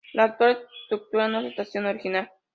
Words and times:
La 0.13 0.23
actual 0.23 0.67
estructura 0.81 1.27
no 1.27 1.37
es 1.37 1.43
la 1.43 1.49
estación 1.51 1.85
original. 1.85 2.31